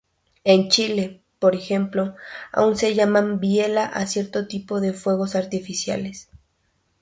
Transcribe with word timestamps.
En 0.43 0.69
Chile, 0.69 1.21
por 1.37 1.53
ejemplo, 1.55 2.15
aún 2.51 2.75
se 2.75 2.95
llaman 2.95 3.39
"biela" 3.39 3.85
a 3.85 4.07
cierto 4.07 4.47
tipo 4.47 4.81
de 4.81 4.93
fuegos 4.93 5.35
artificiales. 5.35 6.27